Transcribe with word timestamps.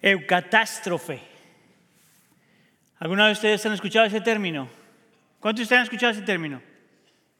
Eucatástrofe. 0.00 1.20
¿Alguna 3.00 3.26
de 3.26 3.32
ustedes 3.32 3.64
han 3.66 3.72
escuchado 3.72 4.06
ese 4.06 4.20
término? 4.20 4.68
¿Cuántos 5.40 5.60
de 5.60 5.62
ustedes 5.64 5.80
han 5.80 5.84
escuchado 5.84 6.12
ese 6.12 6.22
término? 6.22 6.62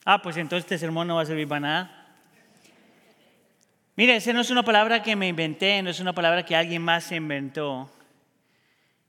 Ah, 0.05 0.21
pues 0.21 0.37
entonces 0.37 0.65
este 0.65 0.79
sermón 0.79 1.07
no 1.07 1.17
va 1.17 1.23
a 1.23 1.27
servir 1.27 1.47
para 1.47 1.61
nada. 1.61 2.07
Mire, 3.95 4.17
esa 4.17 4.33
no 4.33 4.41
es 4.41 4.51
una 4.51 4.65
palabra 4.65 5.03
que 5.03 5.17
me 5.17 5.29
inventé, 5.29 5.83
no 5.83 5.91
es 5.91 6.01
una 6.01 6.13
palabra 6.13 6.45
que 6.45 6.55
alguien 6.55 6.83
más 6.83 7.05
se 7.05 7.17
inventó. 7.17 7.91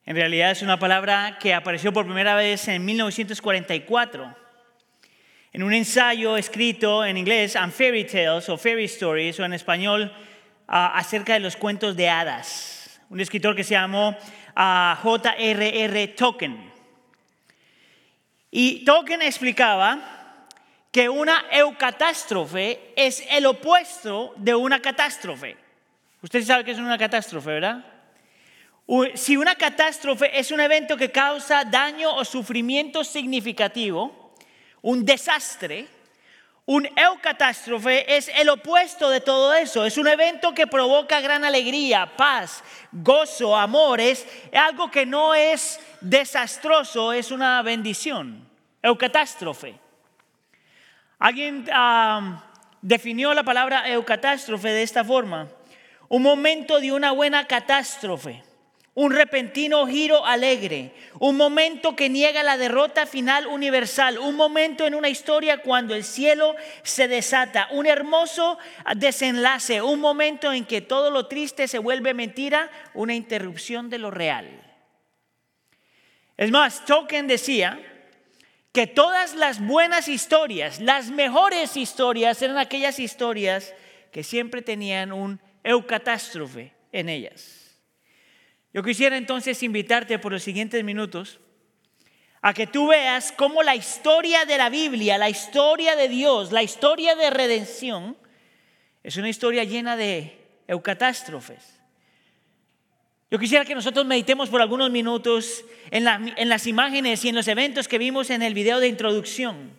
En 0.05 0.15
realidad 0.15 0.51
es 0.51 0.61
una 0.61 0.79
palabra 0.79 1.37
que 1.39 1.53
apareció 1.53 1.93
por 1.93 2.05
primera 2.05 2.35
vez 2.35 2.67
en 2.67 2.83
1944 2.85 4.35
en 5.51 5.63
un 5.63 5.73
ensayo 5.73 6.37
escrito 6.37 7.03
en 7.03 7.17
inglés, 7.17 7.55
on 7.55 7.71
fairy 7.71 8.05
tales 8.05 8.47
o 8.49 8.57
fairy 8.57 8.85
stories, 8.85 9.39
o 9.39 9.45
en 9.45 9.53
español, 9.53 10.13
ah, 10.67 10.93
acerca 10.95 11.33
de 11.33 11.39
los 11.39 11.55
cuentos 11.55 11.95
de 11.95 12.07
hadas 12.07 12.78
un 13.09 13.19
escritor 13.19 13.55
que 13.55 13.63
se 13.63 13.73
llamó 13.73 14.15
ah, 14.55 14.97
J.R.R. 15.01 16.07
Tolkien. 16.09 16.71
Y 18.51 18.83
Tolkien 18.85 19.21
explicaba 19.21 20.45
que 20.91 21.09
una 21.09 21.45
eucatástrofe 21.51 22.93
es 22.95 23.23
el 23.29 23.45
opuesto 23.45 24.33
de 24.37 24.55
una 24.55 24.81
catástrofe. 24.81 25.57
Usted 26.21 26.43
sabe 26.43 26.63
que 26.63 26.71
es 26.71 26.79
una 26.79 26.97
catástrofe, 26.97 27.49
¿verdad? 27.49 27.85
Si 29.13 29.37
una 29.37 29.53
catástrofe 29.53 30.37
es 30.37 30.51
un 30.51 30.59
evento 30.59 30.97
que 30.97 31.11
causa 31.11 31.63
daño 31.63 32.15
o 32.15 32.25
sufrimiento 32.25 33.03
significativo, 33.03 34.33
un 34.81 35.05
desastre, 35.05 35.87
un 36.71 36.87
eucatástrofe 36.95 38.15
es 38.15 38.27
el 38.27 38.47
opuesto 38.47 39.09
de 39.09 39.21
todo 39.21 39.55
eso. 39.55 39.85
Es 39.85 39.97
un 39.97 40.07
evento 40.07 40.53
que 40.53 40.67
provoca 40.67 41.19
gran 41.19 41.43
alegría, 41.43 42.15
paz, 42.15 42.63
gozo, 42.91 43.57
amor. 43.57 43.99
Es 43.99 44.27
algo 44.53 44.91
que 44.91 45.03
no 45.03 45.33
es 45.33 45.79
desastroso, 45.99 47.11
es 47.11 47.31
una 47.31 47.63
bendición. 47.63 48.47
Eucatástrofe. 48.83 49.79
Alguien 51.17 51.65
definió 52.83 53.33
la 53.33 53.41
palabra 53.41 53.89
eucatástrofe 53.89 54.69
de 54.69 54.83
esta 54.83 55.03
forma. 55.03 55.47
Un 56.07 56.21
momento 56.21 56.79
de 56.79 56.91
una 56.91 57.13
buena 57.13 57.47
catástrofe 57.47 58.43
un 58.99 59.13
repentino 59.13 59.87
giro 59.87 60.25
alegre, 60.25 60.91
un 61.19 61.37
momento 61.37 61.95
que 61.95 62.09
niega 62.09 62.43
la 62.43 62.57
derrota 62.57 63.05
final 63.05 63.47
universal, 63.47 64.19
un 64.19 64.35
momento 64.35 64.85
en 64.85 64.93
una 64.93 65.07
historia 65.07 65.61
cuando 65.61 65.95
el 65.95 66.03
cielo 66.03 66.53
se 66.83 67.07
desata, 67.07 67.69
un 67.71 67.87
hermoso 67.87 68.57
desenlace, 68.97 69.81
un 69.81 70.01
momento 70.01 70.51
en 70.51 70.65
que 70.65 70.81
todo 70.81 71.11
lo 71.11 71.27
triste 71.27 71.69
se 71.69 71.79
vuelve 71.79 72.13
mentira, 72.13 72.69
una 72.93 73.15
interrupción 73.15 73.89
de 73.89 73.99
lo 73.99 74.11
real. 74.11 74.49
Es 76.35 76.51
más, 76.51 76.83
Tolkien 76.83 77.25
decía 77.25 77.79
que 78.73 78.85
todas 78.85 79.33
las 79.33 79.65
buenas 79.65 80.09
historias, 80.09 80.81
las 80.81 81.09
mejores 81.09 81.77
historias, 81.77 82.41
eran 82.41 82.57
aquellas 82.57 82.99
historias 82.99 83.73
que 84.11 84.25
siempre 84.25 84.61
tenían 84.61 85.13
un 85.13 85.39
eucatástrofe 85.63 86.73
en 86.91 87.07
ellas. 87.07 87.58
Yo 88.73 88.83
quisiera 88.83 89.17
entonces 89.17 89.63
invitarte 89.63 90.19
por 90.19 90.31
los 90.31 90.43
siguientes 90.43 90.83
minutos 90.83 91.39
a 92.41 92.53
que 92.53 92.67
tú 92.67 92.87
veas 92.87 93.31
cómo 93.31 93.63
la 93.63 93.75
historia 93.75 94.45
de 94.45 94.57
la 94.57 94.69
Biblia, 94.69 95.17
la 95.17 95.29
historia 95.29 95.95
de 95.95 96.07
Dios, 96.07 96.51
la 96.51 96.63
historia 96.63 97.15
de 97.15 97.29
redención, 97.29 98.15
es 99.03 99.17
una 99.17 99.29
historia 99.29 99.63
llena 99.63 99.97
de 99.97 100.37
eucatástrofes. 100.67 101.79
Yo 103.31 103.39
quisiera 103.39 103.65
que 103.65 103.75
nosotros 103.75 104.05
meditemos 104.05 104.49
por 104.49 104.61
algunos 104.61 104.89
minutos 104.89 105.63
en, 105.91 106.03
las 106.03 106.67
imágenes 106.67 107.23
y 107.25 107.29
en 107.29 107.35
los 107.35 107.47
eventos 107.47 107.87
que 107.87 107.97
vimos 107.97 108.29
en 108.29 108.41
el 108.41 108.53
video 108.53 108.79
de 108.79 108.87
introducción. 108.87 109.77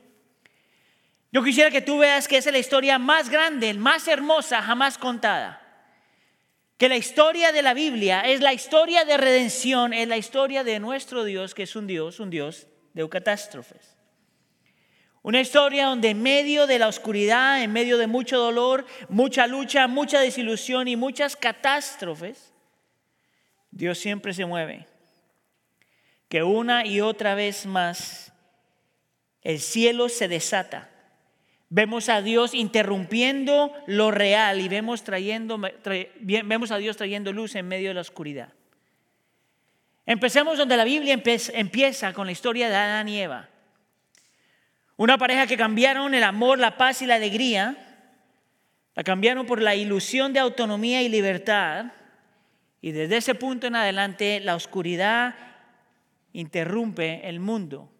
Yo 1.33 1.43
quisiera 1.43 1.71
que 1.71 1.81
tú 1.81 1.99
veas 1.99 2.29
que 2.29 2.37
es 2.37 2.47
la 2.47 2.59
historia 2.59 2.99
más 2.99 3.29
grande, 3.29 3.73
más 3.75 4.09
hermosa 4.09 4.63
jamás 4.63 4.99
contada 4.99 5.60
que 6.81 6.89
la 6.89 6.97
historia 6.97 7.53
de 7.53 7.61
la 7.61 7.75
Biblia 7.75 8.23
es 8.23 8.41
la 8.41 8.55
historia 8.55 9.05
de 9.05 9.19
redención, 9.19 9.93
es 9.93 10.09
la 10.09 10.17
historia 10.17 10.65
de 10.65 10.81
nuestro 10.81 11.25
Dios, 11.25 11.55
que 11.55 11.65
es 11.65 11.77
un 11.77 11.87
Dios, 11.87 12.21
un 12.21 12.31
Dios 12.31 12.69
de 12.95 13.07
catástrofes. 13.07 13.99
Una 15.21 15.43
historia 15.43 15.85
donde 15.85 16.09
en 16.09 16.23
medio 16.23 16.67
de 16.67 16.79
la 16.79 16.89
oscuridad, 16.89 17.63
en 17.63 17.71
medio 17.71 17.99
de 17.99 18.07
mucho 18.07 18.39
dolor, 18.39 18.87
mucha 19.11 19.47
lucha, 19.47 19.89
mucha 19.89 20.21
desilusión 20.21 20.89
y 20.89 20.97
muchas 20.97 21.37
catástrofes, 21.37 22.55
Dios 23.71 23.99
siempre 23.99 24.33
se 24.33 24.47
mueve. 24.47 24.87
Que 26.31 26.43
una 26.43 26.87
y 26.87 27.03
otra 27.03 27.35
vez 27.35 27.67
más 27.67 28.33
el 29.43 29.61
cielo 29.61 30.09
se 30.09 30.29
desata 30.29 30.89
Vemos 31.73 32.09
a 32.09 32.21
Dios 32.21 32.53
interrumpiendo 32.53 33.73
lo 33.87 34.11
real 34.11 34.61
y 34.61 34.69
vemos, 34.69 35.05
trayendo, 35.05 35.57
vemos 36.21 36.73
a 36.73 36.79
Dios 36.79 36.97
trayendo 36.97 37.33
luz 37.33 37.55
en 37.55 37.69
medio 37.69 37.89
de 37.89 37.95
la 37.95 38.01
oscuridad. 38.01 38.53
Empecemos 40.05 40.59
donde 40.59 40.77
la 40.77 40.83
Biblia 40.83 41.17
empieza 41.55 42.13
con 42.13 42.27
la 42.27 42.33
historia 42.33 42.69
de 42.69 42.75
Adán 42.75 43.09
y 43.09 43.21
Eva. 43.21 43.49
Una 44.97 45.17
pareja 45.17 45.47
que 45.47 45.57
cambiaron 45.57 46.13
el 46.13 46.25
amor, 46.25 46.59
la 46.59 46.77
paz 46.77 47.03
y 47.03 47.07
la 47.07 47.15
alegría, 47.15 47.77
la 48.97 49.05
cambiaron 49.05 49.47
por 49.47 49.63
la 49.63 49.77
ilusión 49.77 50.33
de 50.33 50.41
autonomía 50.41 51.03
y 51.03 51.09
libertad. 51.09 51.93
Y 52.81 52.91
desde 52.91 53.19
ese 53.19 53.37
punto 53.37 53.69
en 53.69 53.77
adelante 53.77 54.41
la 54.41 54.57
oscuridad 54.57 55.37
interrumpe 56.33 57.29
el 57.29 57.39
mundo. 57.39 57.93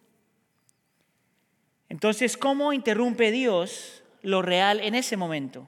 Entonces, 1.91 2.37
¿cómo 2.37 2.71
interrumpe 2.71 3.31
Dios 3.31 4.01
lo 4.21 4.41
real 4.41 4.79
en 4.79 4.95
ese 4.95 5.17
momento? 5.17 5.67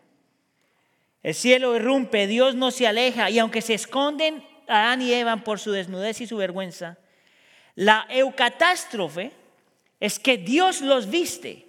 El 1.21 1.33
cielo 1.33 1.75
irrumpe, 1.75 2.27
Dios 2.27 2.55
no 2.55 2.71
se 2.71 2.87
aleja 2.87 3.29
y 3.29 3.39
aunque 3.39 3.61
se 3.61 3.73
esconden 3.73 4.41
Adán 4.69 5.01
y 5.01 5.11
Eva 5.11 5.35
por 5.43 5.59
su 5.59 5.73
desnudez 5.73 6.21
y 6.21 6.27
su 6.27 6.37
vergüenza, 6.37 6.97
la 7.75 8.07
eucatástrofe 8.09 9.33
es 9.99 10.17
que 10.17 10.37
Dios 10.37 10.79
los 10.79 11.09
viste 11.09 11.67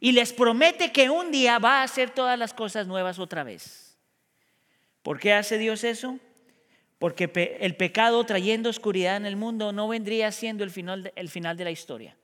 y 0.00 0.12
les 0.12 0.32
promete 0.32 0.92
que 0.92 1.10
un 1.10 1.30
día 1.30 1.58
va 1.58 1.80
a 1.80 1.82
hacer 1.82 2.08
todas 2.08 2.38
las 2.38 2.54
cosas 2.54 2.86
nuevas 2.86 3.18
otra 3.18 3.44
vez. 3.44 3.98
¿Por 5.02 5.20
qué 5.20 5.34
hace 5.34 5.58
Dios 5.58 5.84
eso? 5.84 6.18
Porque 6.98 7.58
el 7.60 7.76
pecado 7.76 8.24
trayendo 8.24 8.70
oscuridad 8.70 9.18
en 9.18 9.26
el 9.26 9.36
mundo 9.36 9.72
no 9.72 9.88
vendría 9.88 10.32
siendo 10.32 10.64
el 10.64 10.70
final, 10.70 11.12
el 11.14 11.28
final 11.28 11.58
de 11.58 11.64
la 11.64 11.70
historia. 11.70 12.16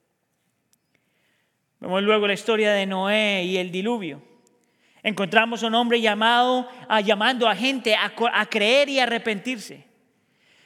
Vemos 1.81 2.03
luego 2.03 2.27
la 2.27 2.35
historia 2.35 2.73
de 2.73 2.87
Noé 2.87 3.45
y 3.45 3.59
el 3.59 3.71
diluvio. 3.71 4.23
Encontramos 5.03 5.63
un 5.63 5.75
hombre 5.75 6.01
llamado, 6.01 6.69
a, 6.89 7.01
llamando 7.01 7.49
a 7.49 7.55
gente 7.55 7.95
a, 7.95 8.47
creer 8.47 8.89
y 8.89 8.99
arrepentirse. 8.99 9.85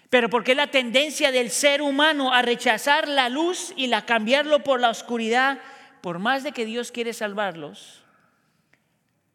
Pero 0.09 0.31
porque 0.31 0.55
la 0.55 0.69
tendencia 0.69 1.31
del 1.31 1.51
ser 1.51 1.83
humano 1.83 2.33
a 2.33 2.43
rechazar 2.43 3.07
la 3.07 3.29
luz 3.29 3.73
y 3.77 3.89
la 3.89 4.07
cambiarlo 4.07 4.61
por 4.61 4.81
la 4.81 4.89
oscuridad, 4.89 5.59
por 6.01 6.19
más 6.19 6.43
de 6.43 6.53
que 6.53 6.65
Dios 6.65 6.91
quiere 6.91 7.13
salvarlos, 7.13 8.03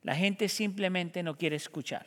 la 0.01 0.15
gente 0.15 0.49
simplemente 0.49 1.23
no 1.23 1.37
quiere 1.37 1.55
escuchar. 1.55 2.05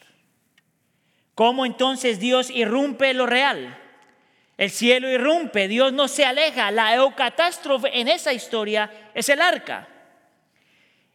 ¿Cómo 1.34 1.64
entonces 1.64 2.18
Dios 2.18 2.50
irrumpe 2.50 3.14
lo 3.14 3.26
real? 3.26 3.78
El 4.58 4.70
cielo 4.70 5.08
irrumpe, 5.08 5.68
Dios 5.68 5.92
no 5.92 6.08
se 6.08 6.24
aleja. 6.24 6.72
La 6.72 6.92
eucatástrofe 6.96 8.00
en 8.00 8.08
esa 8.08 8.32
historia 8.32 9.10
es 9.14 9.28
el 9.28 9.40
arca. 9.40 9.88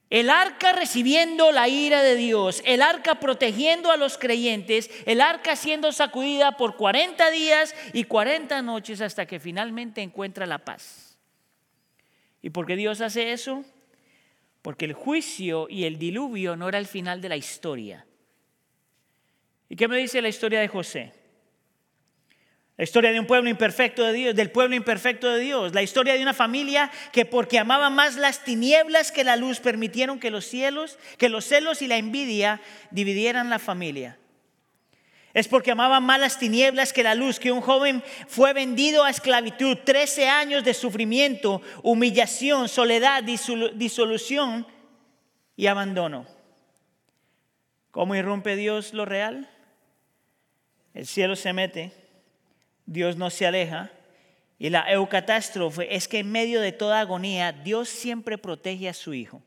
El 0.10 0.30
arca 0.30 0.72
recibiendo 0.72 1.52
la 1.52 1.68
ira 1.68 2.04
de 2.04 2.16
Dios, 2.16 2.62
el 2.66 2.82
arca 2.82 3.20
protegiendo 3.20 3.92
a 3.92 3.98
los 3.98 4.18
creyentes, 4.18 4.90
el 5.06 5.20
arca 5.20 5.56
siendo 5.56 5.92
sacudida 5.92 6.56
por 6.56 6.78
40 6.78 7.32
días 7.32 7.76
y 7.94 8.06
40 8.06 8.62
noches 8.62 9.02
hasta 9.02 9.26
que 9.26 9.40
finalmente 9.40 10.02
encuentra 10.02 10.46
la 10.46 10.60
paz. 10.60 11.18
¿Y 12.42 12.52
por 12.52 12.66
qué 12.66 12.76
Dios 12.76 13.02
hace 13.02 13.34
eso? 13.34 13.66
Porque 14.62 14.86
el 14.86 14.94
juicio 14.94 15.68
y 15.68 15.84
el 15.84 15.98
diluvio 15.98 16.56
no 16.56 16.70
era 16.70 16.78
el 16.78 16.86
final 16.86 17.20
de 17.20 17.30
la 17.30 17.36
historia. 17.36 18.06
¿Y 19.68 19.76
qué 19.76 19.88
me 19.88 19.98
dice 19.98 20.22
la 20.22 20.30
historia 20.30 20.62
de 20.62 20.68
José? 20.70 21.23
La 22.76 22.86
historia 22.86 23.12
de 23.12 23.20
un 23.20 23.28
pueblo 23.28 23.50
imperfecto 23.50 24.04
de 24.04 24.14
Dios, 24.14 24.36
del 24.36 24.50
pueblo 24.50 24.76
imperfecto 24.76 25.30
de 25.30 25.40
Dios. 25.40 25.76
La 25.76 25.84
historia 25.84 26.16
de 26.16 26.24
una 26.24 26.34
familia 26.34 26.90
que 27.12 27.24
porque 27.24 27.60
amaba 27.60 27.92
más 27.92 28.16
las 28.16 28.44
tinieblas 28.44 29.12
que 29.12 29.24
la 29.24 29.36
luz 29.36 29.60
permitieron 29.60 30.20
que 30.20 30.32
los 30.32 30.46
cielos, 30.46 30.98
que 31.20 31.30
los 31.30 31.46
celos 31.46 31.84
y 31.84 31.88
la 31.88 31.98
envidia 31.98 32.62
dividieran 32.90 33.52
la 33.52 33.60
familia. 33.60 34.18
Es 35.36 35.48
porque 35.48 35.72
amaba 35.72 36.00
más 36.00 36.20
las 36.20 36.40
tinieblas 36.40 36.94
que 36.94 37.04
la 37.04 37.14
luz, 37.14 37.40
que 37.40 37.52
un 37.52 37.62
joven 37.62 38.04
fue 38.28 38.54
vendido 38.54 39.04
a 39.04 39.10
esclavitud, 39.12 39.78
13 39.84 40.28
años 40.28 40.64
de 40.64 40.74
sufrimiento, 40.74 41.62
humillación, 41.84 42.70
soledad, 42.70 43.24
disolución 43.24 44.66
y 45.56 45.68
abandono. 45.68 46.26
¿Cómo 47.92 48.16
irrumpe 48.16 48.56
Dios 48.56 48.94
lo 48.94 49.06
real? 49.06 49.50
El 50.96 51.06
cielo 51.06 51.36
se 51.36 51.54
mete 51.54 52.03
Dios 52.86 53.18
no 53.18 53.30
se 53.30 53.46
aleja. 53.46 53.92
Y 54.60 54.70
la 54.70 54.90
eucatástrofe 54.92 55.96
es 55.96 56.08
que 56.08 56.20
en 56.20 56.32
medio 56.32 56.62
de 56.62 56.72
toda 56.72 57.00
agonía, 57.00 57.52
Dios 57.52 57.90
siempre 57.90 58.38
protege 58.38 58.88
a 58.88 58.94
su 58.94 59.14
Hijo. 59.14 59.42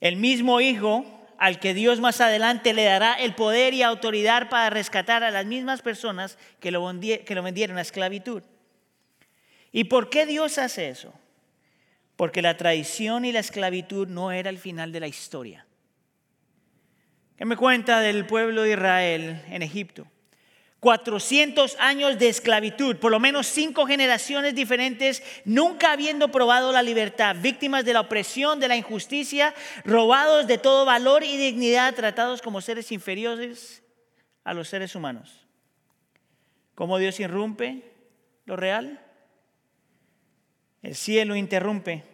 El 0.00 0.16
mismo 0.16 0.60
Hijo 0.60 1.04
al 1.40 1.58
que 1.58 1.72
Dios 1.72 2.00
más 2.00 2.20
adelante 2.20 2.74
le 2.74 2.84
dará 2.84 3.14
el 3.14 3.34
poder 3.34 3.72
y 3.72 3.82
autoridad 3.82 4.50
para 4.50 4.68
rescatar 4.68 5.24
a 5.24 5.30
las 5.30 5.46
mismas 5.46 5.80
personas 5.80 6.36
que 6.60 6.70
lo, 6.70 6.86
que 7.00 7.34
lo 7.34 7.42
vendieron 7.42 7.78
a 7.78 7.80
esclavitud. 7.80 8.42
¿Y 9.72 9.84
por 9.84 10.10
qué 10.10 10.26
Dios 10.26 10.58
hace 10.58 10.90
eso? 10.90 11.14
Porque 12.16 12.42
la 12.42 12.58
traición 12.58 13.24
y 13.24 13.32
la 13.32 13.40
esclavitud 13.40 14.06
no 14.06 14.32
era 14.32 14.50
el 14.50 14.58
final 14.58 14.92
de 14.92 15.00
la 15.00 15.08
historia. 15.08 15.66
¿Qué 17.38 17.46
me 17.46 17.56
cuenta 17.56 18.00
del 18.00 18.26
pueblo 18.26 18.62
de 18.62 18.72
Israel 18.72 19.42
en 19.48 19.62
Egipto? 19.62 20.06
400 20.80 21.76
años 21.78 22.18
de 22.18 22.30
esclavitud, 22.30 22.96
por 22.96 23.10
lo 23.10 23.20
menos 23.20 23.46
cinco 23.46 23.86
generaciones 23.86 24.54
diferentes, 24.54 25.22
nunca 25.44 25.92
habiendo 25.92 26.28
probado 26.28 26.72
la 26.72 26.82
libertad, 26.82 27.36
víctimas 27.38 27.84
de 27.84 27.92
la 27.92 28.00
opresión, 28.00 28.60
de 28.60 28.68
la 28.68 28.76
injusticia, 28.76 29.54
robados 29.84 30.46
de 30.46 30.56
todo 30.56 30.86
valor 30.86 31.22
y 31.22 31.36
dignidad, 31.36 31.94
tratados 31.94 32.40
como 32.40 32.62
seres 32.62 32.90
inferiores 32.92 33.82
a 34.42 34.54
los 34.54 34.68
seres 34.68 34.94
humanos. 34.94 35.46
¿Cómo 36.74 36.96
Dios 36.96 37.20
irrumpe 37.20 37.84
lo 38.46 38.56
real? 38.56 39.06
El 40.82 40.94
cielo 40.94 41.36
interrumpe. 41.36 42.04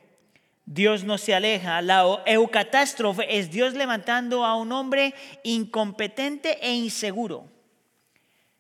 Dios 0.65 1.05
no 1.05 1.19
se 1.19 1.37
aleja. 1.37 1.81
La 1.83 2.03
eucatástrofe 2.27 3.39
es 3.39 3.53
Dios 3.53 3.75
levantando 3.75 4.45
a 4.45 4.57
un 4.57 4.73
hombre 4.73 5.15
incompetente 5.45 6.59
e 6.61 6.75
inseguro 6.75 7.56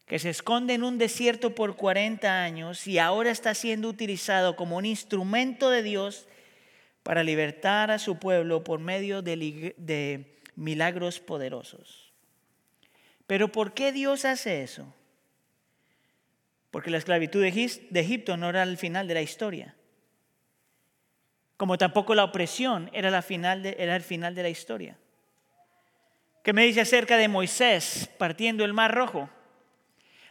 que 0.07 0.21
se 0.21 0.31
esconde 0.31 0.75
en 0.75 0.85
un 0.85 0.99
desierto 0.99 1.55
por 1.55 1.77
40 1.77 2.43
años 2.43 2.87
y 2.87 2.99
ahora 2.99 3.31
está 3.31 3.55
siendo 3.55 3.89
utilizado 3.89 4.55
como 4.55 4.77
un 4.77 4.87
instrumento 4.87 5.69
de 5.69 5.83
Dios 5.83 6.29
para 7.03 7.25
libertar 7.25 7.91
a 7.91 7.99
su 7.99 8.19
pueblo 8.19 8.63
por 8.63 8.79
medio 8.79 9.21
de, 9.21 10.33
milagros 10.55 11.21
poderosos. 11.21 12.13
Pero 13.27 13.51
¿por 13.51 13.75
qué 13.75 13.93
Dios 13.93 14.25
hace 14.25 14.63
eso? 14.63 14.95
Porque 16.71 16.91
la 16.91 16.99
esclavitud 16.99 17.43
de 17.43 18.01
Egipto 18.01 18.37
no 18.37 18.49
era 18.49 18.63
el 18.63 18.79
final 18.79 19.09
de 19.09 19.15
la 19.15 19.23
historia. 19.23 19.75
Como 21.57 21.79
tampoco 21.79 22.15
la 22.15 22.25
opresión 22.25 22.91
era, 22.93 23.09
era 23.09 23.97
el 23.97 24.03
final 24.03 24.35
de 24.35 24.43
la 24.43 24.49
historia. 24.49 24.97
¿Qué 26.45 26.53
me 26.53 26.65
dice 26.65 26.83
acerca 26.83 27.17
de 27.17 27.27
Moisés 27.27 28.09
partiendo 28.19 28.65
el 28.65 28.73
mar 28.73 28.95
rojo? 28.95 29.29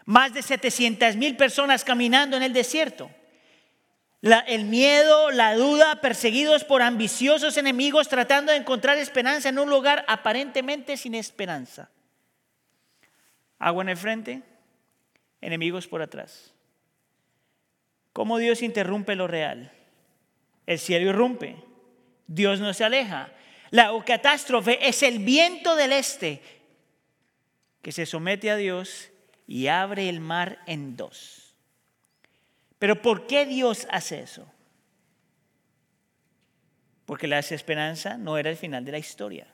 Más 0.05 0.33
de 0.33 0.43
700 0.43 1.15
mil 1.15 1.35
personas 1.35 1.83
caminando 1.83 2.37
en 2.37 2.43
el 2.43 2.53
desierto. 2.53 3.09
el 4.21 4.65
miedo, 4.65 5.31
la 5.31 5.55
duda, 5.55 6.01
perseguidos 6.01 6.63
por 6.63 6.81
ambiciosos 6.81 7.57
enemigos 7.57 8.07
tratando 8.07 8.51
de 8.51 8.59
encontrar 8.59 8.97
esperanza 8.97 9.49
en 9.49 9.59
un 9.59 9.69
lugar 9.69 10.05
aparentemente 10.07 10.97
sin 10.97 11.15
esperanza. 11.15 11.89
Agua 13.59 13.83
en 13.83 13.89
el 13.89 13.97
frente, 13.97 14.41
enemigos 15.41 15.87
por 15.87 16.01
atrás. 16.01 16.53
¿Cómo 18.13 18.37
Dios 18.37 18.61
interrumpe 18.61 19.15
lo 19.15 19.27
real? 19.27 19.71
El 20.65 20.79
cielo 20.79 21.09
irrumpe, 21.09 21.57
Dios 22.27 22.59
no 22.59 22.73
se 22.73 22.83
aleja. 22.83 23.31
La 23.71 23.91
catástrofe 24.05 24.87
es 24.87 25.03
el 25.03 25.19
viento 25.19 25.75
del 25.75 25.91
este 25.91 26.41
que 27.81 27.91
se 27.91 28.05
somete 28.05 28.49
a 28.49 28.55
Dios 28.55 29.11
y 29.47 29.68
abre 29.68 30.09
el 30.09 30.19
mar 30.19 30.59
en 30.65 30.95
dos. 30.95 31.56
Pero 32.80 33.01
¿por 33.01 33.27
qué 33.27 33.45
Dios 33.45 33.88
hace 33.89 34.21
eso? 34.21 34.45
Porque 37.06 37.27
la 37.27 37.38
desesperanza 37.38 38.18
no 38.18 38.38
era 38.38 38.50
el 38.50 38.57
final 38.57 38.83
de 38.83 38.92
la 38.92 38.97
historia. 38.97 39.47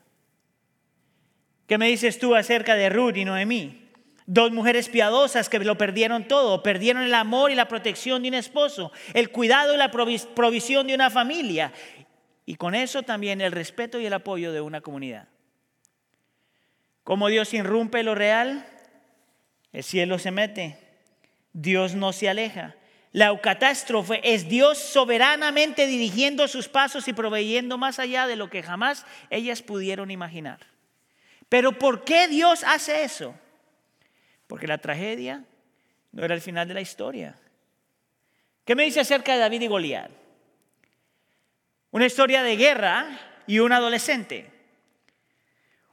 ¿Qué 1.66 1.78
me 1.78 1.88
dices 1.88 2.18
tú 2.18 2.34
acerca 2.34 2.74
de 2.74 2.88
Ruth 2.88 3.16
y 3.16 3.24
Noemí? 3.24 3.90
Dos 4.26 4.52
mujeres 4.52 4.88
piadosas 4.88 5.48
que 5.48 5.58
lo 5.58 5.76
perdieron 5.76 6.28
todo, 6.28 6.62
perdieron 6.62 7.02
el 7.02 7.14
amor 7.14 7.50
y 7.50 7.54
la 7.54 7.68
protección 7.68 8.22
de 8.22 8.28
un 8.28 8.34
esposo, 8.34 8.92
el 9.14 9.30
cuidado 9.30 9.74
y 9.74 9.76
la 9.76 9.90
provisión 9.90 10.86
de 10.86 10.94
una 10.94 11.10
familia, 11.10 11.72
y 12.46 12.54
con 12.54 12.74
eso 12.74 13.02
también 13.02 13.40
el 13.40 13.52
respeto 13.52 14.00
y 14.00 14.06
el 14.06 14.12
apoyo 14.12 14.52
de 14.52 14.60
una 14.60 14.80
comunidad. 14.80 15.28
¿Cómo 17.04 17.28
Dios 17.28 17.52
irrumpe 17.52 18.02
lo 18.02 18.14
real? 18.14 18.66
El 19.72 19.82
cielo 19.82 20.18
se 20.18 20.30
mete, 20.30 20.78
Dios 21.52 21.94
no 21.94 22.12
se 22.12 22.28
aleja. 22.28 22.74
La 23.12 23.38
catástrofe 23.40 24.20
es 24.22 24.48
Dios 24.48 24.78
soberanamente 24.78 25.86
dirigiendo 25.86 26.48
sus 26.48 26.68
pasos 26.68 27.08
y 27.08 27.12
proveyendo 27.12 27.76
más 27.76 27.98
allá 27.98 28.26
de 28.26 28.36
lo 28.36 28.48
que 28.48 28.62
jamás 28.62 29.04
ellas 29.28 29.62
pudieron 29.62 30.10
imaginar. 30.10 30.60
Pero 31.48 31.72
¿por 31.78 32.04
qué 32.04 32.28
Dios 32.28 32.64
hace 32.64 33.04
eso? 33.04 33.34
Porque 34.46 34.66
la 34.66 34.78
tragedia 34.78 35.44
no 36.10 36.24
era 36.24 36.34
el 36.34 36.40
final 36.40 36.66
de 36.68 36.74
la 36.74 36.80
historia. 36.80 37.36
¿Qué 38.64 38.74
me 38.74 38.84
dice 38.84 39.00
acerca 39.00 39.34
de 39.34 39.40
David 39.40 39.62
y 39.62 39.66
Goliat? 39.66 40.10
Una 41.90 42.06
historia 42.06 42.42
de 42.42 42.56
guerra 42.56 43.18
y 43.46 43.58
un 43.58 43.72
adolescente. 43.72 44.50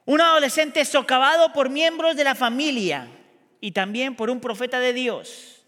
Un 0.05 0.21
adolescente 0.21 0.85
socavado 0.85 1.51
por 1.51 1.69
miembros 1.69 2.15
de 2.15 2.23
la 2.23 2.35
familia 2.35 3.07
y 3.61 3.71
también 3.71 4.15
por 4.15 4.29
un 4.29 4.39
profeta 4.39 4.79
de 4.79 4.93
Dios. 4.93 5.63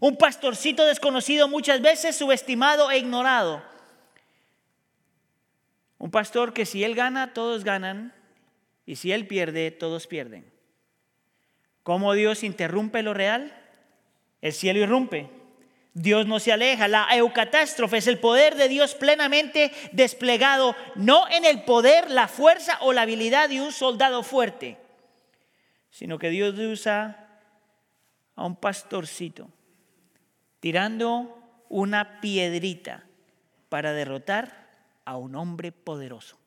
Un 0.00 0.16
pastorcito 0.16 0.84
desconocido 0.84 1.48
muchas 1.48 1.80
veces 1.82 2.16
subestimado 2.16 2.90
e 2.90 2.98
ignorado. 2.98 3.62
Un 5.98 6.10
pastor 6.10 6.54
que 6.54 6.64
si 6.64 6.82
él 6.82 6.94
gana, 6.94 7.34
todos 7.34 7.64
ganan, 7.64 8.14
y 8.86 8.96
si 8.96 9.12
él 9.12 9.26
pierde, 9.26 9.70
todos 9.70 10.06
pierden. 10.06 10.50
¿Cómo 11.82 12.14
Dios 12.14 12.42
interrumpe 12.42 13.02
lo 13.02 13.14
real? 13.14 13.54
El 14.40 14.52
cielo 14.52 14.80
irrumpe. 14.80 15.28
Dios 15.92 16.26
no 16.26 16.40
se 16.40 16.52
aleja. 16.52 16.88
La 16.88 17.06
eucatástrofe 17.12 17.98
es 17.98 18.06
el 18.06 18.18
poder 18.18 18.54
de 18.54 18.68
Dios 18.68 18.94
plenamente 18.94 19.72
desplegado, 19.92 20.74
no 20.94 21.28
en 21.28 21.44
el 21.44 21.62
poder, 21.64 22.10
la 22.10 22.28
fuerza 22.28 22.78
o 22.80 22.92
la 22.92 23.02
habilidad 23.02 23.48
de 23.48 23.60
un 23.60 23.72
soldado 23.72 24.22
fuerte, 24.22 24.78
sino 25.90 26.18
que 26.18 26.30
Dios 26.30 26.58
usa 26.58 27.19
a 28.40 28.46
un 28.46 28.56
pastorcito 28.56 29.50
tirando 30.60 31.36
una 31.68 32.20
piedrita 32.22 33.04
para 33.68 33.92
derrotar 33.92 34.66
a 35.04 35.16
un 35.16 35.34
hombre 35.34 35.72
poderoso. 35.72 36.38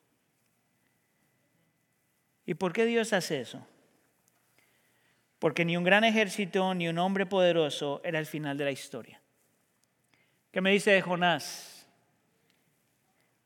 ¿Y 2.46 2.54
por 2.54 2.72
qué 2.72 2.84
Dios 2.84 3.12
hace 3.12 3.40
eso? 3.40 3.64
Porque 5.38 5.64
ni 5.64 5.76
un 5.76 5.84
gran 5.84 6.02
ejército 6.02 6.74
ni 6.74 6.88
un 6.88 6.98
hombre 6.98 7.26
poderoso 7.26 8.00
era 8.04 8.18
el 8.18 8.26
final 8.26 8.58
de 8.58 8.64
la 8.64 8.72
historia. 8.72 9.20
¿Qué 10.50 10.60
me 10.60 10.72
dice 10.72 10.90
de 10.90 11.00
Jonás? 11.00 11.86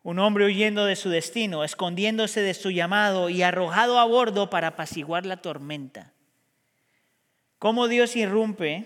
Un 0.02 0.18
hombre 0.20 0.46
huyendo 0.46 0.86
de 0.86 0.96
su 0.96 1.10
destino, 1.10 1.64
escondiéndose 1.64 2.40
de 2.40 2.54
su 2.54 2.70
llamado 2.70 3.28
y 3.28 3.42
arrojado 3.42 3.98
a 3.98 4.06
bordo 4.06 4.48
para 4.48 4.68
apaciguar 4.68 5.26
la 5.26 5.42
tormenta. 5.42 6.14
¿Cómo 7.58 7.88
Dios 7.88 8.14
irrumpe 8.14 8.84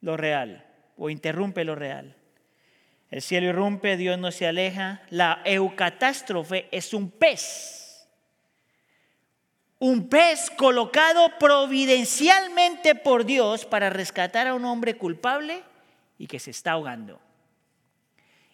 lo 0.00 0.16
real 0.16 0.66
o 0.96 1.08
interrumpe 1.08 1.64
lo 1.64 1.74
real? 1.74 2.16
El 3.10 3.22
cielo 3.22 3.48
irrumpe, 3.48 3.96
Dios 3.96 4.18
no 4.18 4.30
se 4.30 4.46
aleja. 4.46 5.02
La 5.10 5.40
eucatástrofe 5.44 6.68
es 6.70 6.92
un 6.92 7.10
pez. 7.10 8.06
Un 9.78 10.08
pez 10.08 10.50
colocado 10.50 11.38
providencialmente 11.38 12.94
por 12.94 13.24
Dios 13.24 13.64
para 13.64 13.90
rescatar 13.90 14.46
a 14.46 14.54
un 14.54 14.64
hombre 14.64 14.96
culpable 14.96 15.62
y 16.18 16.26
que 16.26 16.38
se 16.38 16.50
está 16.50 16.72
ahogando. 16.72 17.20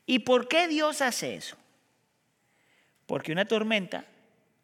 ¿Y 0.04 0.21
por 0.21 0.49
qué 0.49 0.68
Dios 0.68 1.00
hace 1.00 1.37
eso? 1.37 1.56
Porque 3.06 3.32
una 3.32 3.47
tormenta 3.47 4.04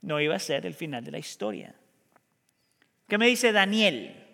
no 0.03 0.21
iba 0.21 0.35
a 0.35 0.41
ser 0.41 0.67
el 0.67 0.75
final 0.75 1.05
de 1.05 1.13
la 1.13 1.19
historia. 1.19 1.75
¿Qué 3.09 3.19
me 3.19 3.27
dice 3.27 3.53
Daniel? 3.53 4.28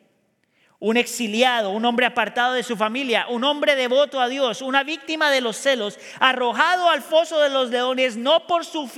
Un 0.80 0.96
exiliado, 0.96 1.70
un 1.70 1.84
hombre 1.84 2.06
apartado 2.06 2.54
de 2.54 2.62
su 2.62 2.76
familia, 2.76 3.26
un 3.28 3.44
hombre 3.44 3.76
devoto 3.76 4.20
a 4.20 4.28
Dios, 4.28 4.60
una 4.60 4.82
víctima 4.82 5.30
de 5.30 5.40
los 5.40 5.56
celos, 5.56 5.98
arrojado 6.20 6.90
al 6.90 7.02
foso 7.02 7.40
de 7.40 7.50
los 7.50 7.70
leones, 7.70 8.16
no 8.16 8.46
por 8.46 8.64
su, 8.64 8.90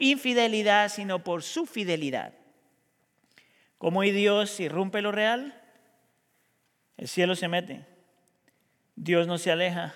infidelidad, 0.00 0.88
sino 0.88 1.22
por 1.22 1.42
su 1.42 1.66
fidelidad. 1.66 2.32
¿Cómo 3.78 4.00
hoy 4.00 4.10
Dios 4.10 4.58
irrumpe 4.60 5.02
lo 5.02 5.12
real? 5.12 5.60
El 6.96 7.08
cielo 7.08 7.36
se 7.36 7.48
mete, 7.48 7.86
Dios 8.96 9.26
no 9.26 9.38
se 9.38 9.50
aleja. 9.50 9.94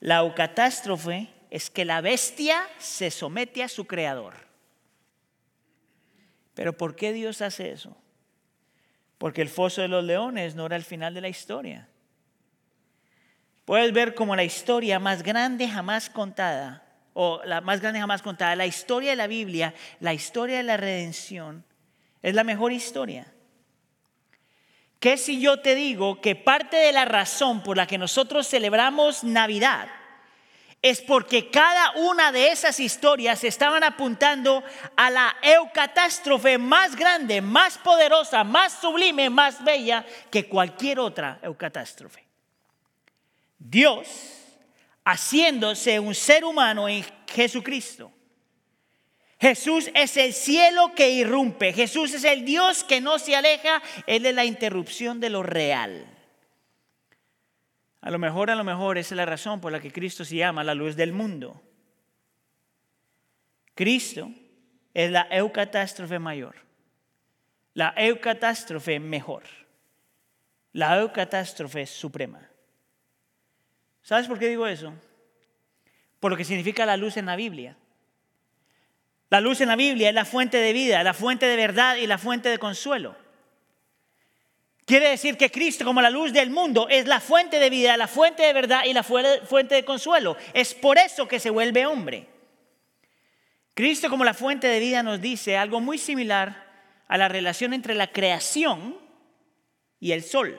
La 0.00 0.34
catástrofe 0.34 1.28
es 1.50 1.70
que 1.70 1.84
la 1.84 2.00
bestia 2.00 2.62
se 2.78 3.10
somete 3.10 3.62
a 3.62 3.68
su 3.68 3.86
creador. 3.86 4.34
Pero 6.54 6.76
¿por 6.76 6.94
qué 6.94 7.12
Dios 7.12 7.42
hace 7.42 7.70
eso? 7.70 7.96
Porque 9.24 9.40
el 9.40 9.48
foso 9.48 9.80
de 9.80 9.88
los 9.88 10.04
leones 10.04 10.54
no 10.54 10.66
era 10.66 10.76
el 10.76 10.84
final 10.84 11.14
de 11.14 11.22
la 11.22 11.30
historia. 11.30 11.88
Puedes 13.64 13.90
ver 13.90 14.14
como 14.14 14.36
la 14.36 14.44
historia 14.44 14.98
más 14.98 15.22
grande 15.22 15.66
jamás 15.66 16.10
contada, 16.10 16.84
o 17.14 17.40
la 17.46 17.62
más 17.62 17.80
grande 17.80 18.00
jamás 18.00 18.20
contada, 18.20 18.54
la 18.54 18.66
historia 18.66 19.12
de 19.12 19.16
la 19.16 19.26
Biblia, 19.26 19.72
la 20.00 20.12
historia 20.12 20.58
de 20.58 20.62
la 20.64 20.76
redención, 20.76 21.64
es 22.20 22.34
la 22.34 22.44
mejor 22.44 22.72
historia. 22.72 23.32
¿Qué 25.00 25.16
si 25.16 25.40
yo 25.40 25.58
te 25.58 25.74
digo 25.74 26.20
que 26.20 26.36
parte 26.36 26.76
de 26.76 26.92
la 26.92 27.06
razón 27.06 27.62
por 27.62 27.78
la 27.78 27.86
que 27.86 27.96
nosotros 27.96 28.46
celebramos 28.46 29.24
Navidad 29.24 29.88
es 30.84 31.00
porque 31.00 31.50
cada 31.50 31.92
una 31.92 32.30
de 32.30 32.48
esas 32.48 32.78
historias 32.78 33.42
estaban 33.42 33.82
apuntando 33.82 34.62
a 34.94 35.10
la 35.10 35.34
eucatástrofe 35.40 36.58
más 36.58 36.94
grande, 36.94 37.40
más 37.40 37.78
poderosa, 37.78 38.44
más 38.44 38.74
sublime, 38.82 39.30
más 39.30 39.64
bella 39.64 40.04
que 40.30 40.46
cualquier 40.46 41.00
otra 41.00 41.38
eucatástrofe? 41.42 42.22
Dios 43.58 44.06
haciéndose 45.06 45.98
un 45.98 46.14
ser 46.14 46.44
humano 46.44 46.86
en 46.86 47.02
Jesucristo 47.32 48.12
Jesús 49.40 49.90
es 49.94 50.16
el 50.16 50.32
cielo 50.32 50.92
que 50.94 51.10
irrumpe. 51.10 51.72
Jesús 51.72 52.14
es 52.14 52.24
el 52.24 52.44
Dios 52.44 52.82
que 52.82 53.02
no 53.02 53.18
se 53.18 53.36
aleja. 53.36 53.82
Él 54.06 54.24
es 54.24 54.34
la 54.34 54.44
interrupción 54.44 55.20
de 55.20 55.28
lo 55.28 55.42
real. 55.42 56.13
A 58.04 58.10
lo 58.10 58.18
mejor, 58.18 58.50
a 58.50 58.54
lo 58.54 58.64
mejor, 58.64 58.98
esa 58.98 59.14
es 59.14 59.16
la 59.16 59.24
razón 59.24 59.62
por 59.62 59.72
la 59.72 59.80
que 59.80 59.90
Cristo 59.90 60.26
se 60.26 60.36
llama 60.36 60.62
la 60.62 60.74
luz 60.74 60.94
del 60.94 61.14
mundo. 61.14 61.62
Cristo 63.74 64.30
es 64.92 65.10
la 65.10 65.26
eucatástrofe 65.30 66.18
mayor, 66.18 66.54
la 67.72 67.94
eucatástrofe 67.96 69.00
mejor, 69.00 69.44
la 70.74 70.98
eucatástrofe 71.00 71.86
suprema. 71.86 72.46
¿Sabes 74.02 74.28
por 74.28 74.38
qué 74.38 74.50
digo 74.50 74.66
eso? 74.66 74.92
Por 76.20 76.30
lo 76.30 76.36
que 76.36 76.44
significa 76.44 76.84
la 76.84 76.98
luz 76.98 77.16
en 77.16 77.24
la 77.24 77.36
Biblia. 77.36 77.74
La 79.30 79.40
luz 79.40 79.62
en 79.62 79.68
la 79.68 79.76
Biblia 79.76 80.10
es 80.10 80.14
la 80.14 80.26
fuente 80.26 80.58
de 80.58 80.74
vida, 80.74 81.02
la 81.02 81.14
fuente 81.14 81.46
de 81.46 81.56
verdad 81.56 81.96
y 81.96 82.06
la 82.06 82.18
fuente 82.18 82.50
de 82.50 82.58
consuelo. 82.58 83.23
Quiere 84.84 85.08
decir 85.08 85.38
que 85.38 85.50
Cristo 85.50 85.84
como 85.84 86.02
la 86.02 86.10
luz 86.10 86.32
del 86.32 86.50
mundo 86.50 86.88
es 86.90 87.06
la 87.06 87.20
fuente 87.20 87.58
de 87.58 87.70
vida, 87.70 87.96
la 87.96 88.06
fuente 88.06 88.42
de 88.42 88.52
verdad 88.52 88.84
y 88.84 88.92
la 88.92 89.02
fuente 89.02 89.74
de 89.74 89.84
consuelo. 89.84 90.36
Es 90.52 90.74
por 90.74 90.98
eso 90.98 91.26
que 91.26 91.40
se 91.40 91.50
vuelve 91.50 91.86
hombre. 91.86 92.28
Cristo 93.72 94.10
como 94.10 94.24
la 94.24 94.34
fuente 94.34 94.66
de 94.66 94.80
vida 94.80 95.02
nos 95.02 95.20
dice 95.20 95.56
algo 95.56 95.80
muy 95.80 95.98
similar 95.98 96.64
a 97.08 97.16
la 97.16 97.28
relación 97.28 97.72
entre 97.72 97.94
la 97.94 98.12
creación 98.12 98.98
y 100.00 100.12
el 100.12 100.22
sol. 100.22 100.58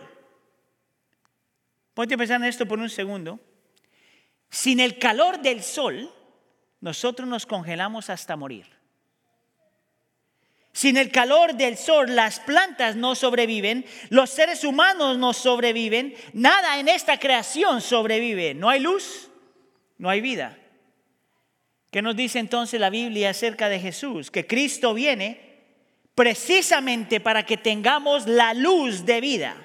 Ponte 1.94 2.16
a 2.16 2.18
pensar 2.18 2.42
en 2.42 2.48
esto 2.48 2.68
por 2.68 2.80
un 2.80 2.90
segundo. 2.90 3.40
Sin 4.50 4.80
el 4.80 4.98
calor 4.98 5.40
del 5.42 5.64
sol, 5.64 6.12
nosotros 6.82 7.28
nos 7.28 7.46
congelamos 7.46 8.10
hasta 8.10 8.36
morir. 8.36 8.75
Sin 10.76 10.98
el 10.98 11.10
calor 11.10 11.56
del 11.56 11.78
sol, 11.78 12.18
las 12.18 12.42
plantas 12.42 12.98
no 12.98 13.16
sobreviven, 13.16 13.86
los 14.10 14.30
seres 14.30 14.66
humanos 14.66 15.18
no 15.18 15.32
sobreviven, 15.32 16.14
nada 16.34 16.78
en 16.78 16.90
esta 16.90 17.18
creación 17.18 17.80
sobrevive. 17.80 18.54
No 18.54 18.68
hay 18.68 18.82
luz, 18.82 19.30
no 19.98 20.10
hay 20.10 20.20
vida. 20.20 20.58
¿Qué 21.92 22.02
nos 22.02 22.18
dice 22.18 22.40
entonces 22.40 22.78
la 22.78 22.90
Biblia 22.90 23.30
acerca 23.30 23.70
de 23.70 23.80
Jesús? 23.80 24.30
Que 24.30 24.46
Cristo 24.46 24.94
viene 24.94 25.64
precisamente 26.14 27.22
para 27.22 27.46
que 27.46 27.56
tengamos 27.56 28.28
la 28.28 28.54
luz 28.54 29.06
de 29.06 29.22
vida. 29.22 29.56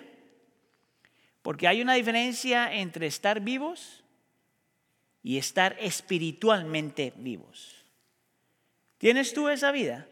Porque 1.43 1.67
hay 1.67 1.83
una 1.83 1.95
diferencia 1.95 2.73
entre 2.73 3.09
estar 3.09 3.41
vivos 3.41 4.05
y 5.25 5.39
estar 5.39 5.77
espiritualmente 5.81 7.13
vivos. 7.17 7.85
¿Tienes 8.99 9.35
tú 9.35 9.49
esa 9.49 9.73
vida? 9.73 10.07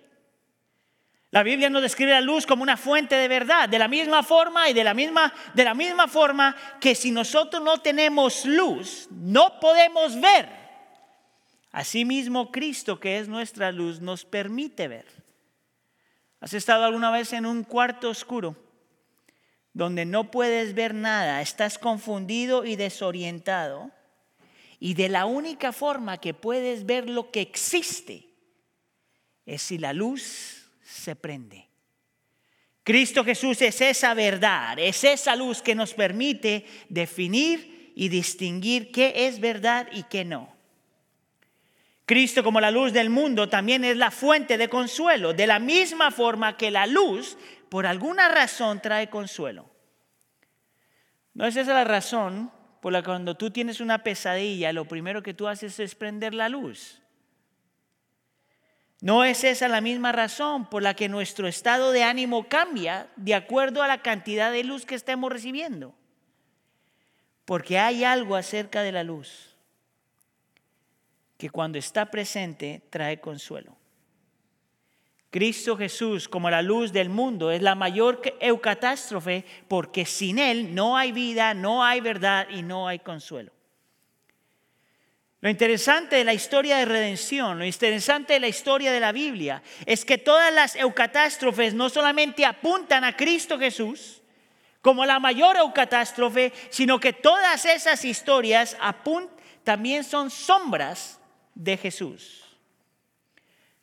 La 1.30 1.42
Biblia 1.42 1.68
nos 1.68 1.82
describe 1.82 2.12
la 2.12 2.22
luz 2.22 2.46
como 2.46 2.62
una 2.62 2.78
fuente 2.78 3.14
de 3.14 3.28
verdad, 3.28 3.68
de 3.68 3.78
la 3.78 3.88
misma 3.88 4.22
forma 4.22 4.70
y 4.70 4.72
de 4.72 4.82
la 4.82 4.94
misma, 4.94 5.32
de 5.52 5.64
la 5.64 5.74
misma 5.74 6.08
forma 6.08 6.56
que 6.80 6.94
si 6.94 7.10
nosotros 7.10 7.62
no 7.62 7.78
tenemos 7.78 8.46
luz, 8.46 9.08
no 9.10 9.60
podemos 9.60 10.18
ver. 10.18 10.48
Asimismo, 11.70 12.50
Cristo, 12.50 12.98
que 12.98 13.18
es 13.18 13.28
nuestra 13.28 13.72
luz, 13.72 14.00
nos 14.00 14.24
permite 14.24 14.88
ver. 14.88 15.06
¿Has 16.40 16.54
estado 16.54 16.84
alguna 16.84 17.10
vez 17.10 17.34
en 17.34 17.44
un 17.44 17.62
cuarto 17.62 18.08
oscuro 18.08 18.56
donde 19.74 20.06
no 20.06 20.30
puedes 20.30 20.74
ver 20.74 20.94
nada, 20.94 21.42
estás 21.42 21.78
confundido 21.78 22.64
y 22.64 22.76
desorientado? 22.76 23.90
Y 24.80 24.94
de 24.94 25.10
la 25.10 25.26
única 25.26 25.72
forma 25.72 26.18
que 26.18 26.32
puedes 26.32 26.86
ver 26.86 27.10
lo 27.10 27.30
que 27.30 27.42
existe 27.42 28.30
es 29.44 29.60
si 29.60 29.76
la 29.76 29.92
luz 29.92 30.57
se 30.88 31.14
prende. 31.14 31.68
Cristo 32.82 33.22
Jesús 33.22 33.60
es 33.60 33.80
esa 33.82 34.14
verdad, 34.14 34.78
es 34.78 35.04
esa 35.04 35.36
luz 35.36 35.60
que 35.60 35.74
nos 35.74 35.92
permite 35.92 36.64
definir 36.88 37.92
y 37.94 38.08
distinguir 38.08 38.90
qué 38.90 39.26
es 39.26 39.40
verdad 39.40 39.88
y 39.92 40.04
qué 40.04 40.24
no. 40.24 40.56
Cristo 42.06 42.42
como 42.42 42.60
la 42.60 42.70
luz 42.70 42.94
del 42.94 43.10
mundo 43.10 43.50
también 43.50 43.84
es 43.84 43.98
la 43.98 44.10
fuente 44.10 44.56
de 44.56 44.70
consuelo, 44.70 45.34
de 45.34 45.46
la 45.46 45.58
misma 45.58 46.10
forma 46.10 46.56
que 46.56 46.70
la 46.70 46.86
luz 46.86 47.36
por 47.68 47.84
alguna 47.84 48.30
razón 48.30 48.80
trae 48.80 49.10
consuelo. 49.10 49.68
¿No 51.34 51.44
es 51.44 51.56
esa 51.56 51.74
la 51.74 51.84
razón 51.84 52.50
por 52.80 52.92
la 52.92 53.02
que 53.02 53.06
cuando 53.06 53.36
tú 53.36 53.50
tienes 53.50 53.80
una 53.80 54.02
pesadilla, 54.02 54.72
lo 54.72 54.86
primero 54.86 55.22
que 55.22 55.34
tú 55.34 55.48
haces 55.48 55.78
es 55.80 55.94
prender 55.94 56.32
la 56.32 56.48
luz. 56.48 57.02
¿No 59.00 59.24
es 59.24 59.44
esa 59.44 59.68
la 59.68 59.80
misma 59.80 60.10
razón 60.10 60.66
por 60.66 60.82
la 60.82 60.94
que 60.94 61.08
nuestro 61.08 61.46
estado 61.46 61.92
de 61.92 62.02
ánimo 62.02 62.48
cambia 62.48 63.08
de 63.16 63.34
acuerdo 63.34 63.82
a 63.82 63.88
la 63.88 64.02
cantidad 64.02 64.50
de 64.50 64.64
luz 64.64 64.84
que 64.84 64.96
estemos 64.96 65.30
recibiendo? 65.30 65.94
Porque 67.44 67.78
hay 67.78 68.02
algo 68.02 68.34
acerca 68.34 68.82
de 68.82 68.92
la 68.92 69.04
luz 69.04 69.56
que 71.36 71.48
cuando 71.48 71.78
está 71.78 72.10
presente 72.10 72.82
trae 72.90 73.20
consuelo. 73.20 73.76
Cristo 75.30 75.76
Jesús 75.76 76.28
como 76.28 76.50
la 76.50 76.62
luz 76.62 76.92
del 76.92 77.10
mundo 77.10 77.52
es 77.52 77.62
la 77.62 77.76
mayor 77.76 78.20
eucatástrofe 78.40 79.44
porque 79.68 80.04
sin 80.06 80.38
Él 80.38 80.74
no 80.74 80.96
hay 80.96 81.12
vida, 81.12 81.54
no 81.54 81.84
hay 81.84 82.00
verdad 82.00 82.48
y 82.50 82.62
no 82.62 82.88
hay 82.88 82.98
consuelo. 82.98 83.52
Lo 85.40 85.48
interesante 85.48 86.16
de 86.16 86.24
la 86.24 86.34
historia 86.34 86.78
de 86.78 86.84
redención, 86.84 87.58
lo 87.58 87.64
interesante 87.64 88.32
de 88.32 88.40
la 88.40 88.48
historia 88.48 88.90
de 88.90 88.98
la 88.98 89.12
Biblia 89.12 89.62
es 89.86 90.04
que 90.04 90.18
todas 90.18 90.52
las 90.52 90.74
eucatástrofes 90.74 91.74
no 91.74 91.88
solamente 91.88 92.44
apuntan 92.44 93.04
a 93.04 93.16
Cristo 93.16 93.56
Jesús 93.58 94.20
como 94.80 95.06
la 95.06 95.20
mayor 95.20 95.56
eucatástrofe, 95.56 96.52
sino 96.70 96.98
que 96.98 97.12
todas 97.12 97.64
esas 97.66 98.04
historias 98.04 98.76
también 99.62 100.02
son 100.02 100.30
sombras 100.30 101.20
de 101.54 101.76
Jesús. 101.76 102.44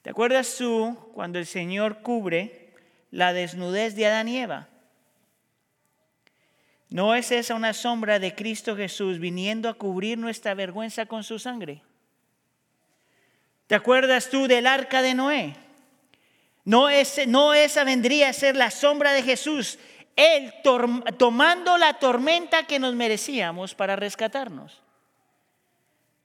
¿Te 0.01 0.09
acuerdas 0.09 0.55
tú 0.57 0.97
cuando 1.13 1.39
el 1.39 1.45
Señor 1.45 2.01
cubre 2.01 2.73
la 3.11 3.31
desnudez 3.31 3.95
de 3.95 4.07
Adán 4.07 4.27
y 4.27 4.39
Eva? 4.39 4.67
¿No 6.89 7.15
es 7.15 7.31
esa 7.31 7.55
una 7.55 7.73
sombra 7.73 8.19
de 8.19 8.35
Cristo 8.35 8.75
Jesús 8.75 9.19
viniendo 9.19 9.69
a 9.69 9.73
cubrir 9.73 10.17
nuestra 10.17 10.53
vergüenza 10.53 11.05
con 11.05 11.23
su 11.23 11.39
sangre? 11.39 11.81
¿Te 13.67 13.75
acuerdas 13.75 14.29
tú 14.29 14.47
del 14.47 14.67
arca 14.67 15.01
de 15.01 15.15
Noé? 15.15 15.55
No, 16.63 16.87
no 17.27 17.53
esa 17.53 17.83
vendría 17.83 18.29
a 18.29 18.33
ser 18.33 18.55
la 18.55 18.71
sombra 18.71 19.13
de 19.13 19.23
Jesús, 19.23 19.79
Él 20.15 20.53
tomando 21.17 21.77
la 21.77 21.93
tormenta 21.95 22.65
que 22.65 22.79
nos 22.79 22.95
merecíamos 22.95 23.75
para 23.75 23.95
rescatarnos. 23.95 24.81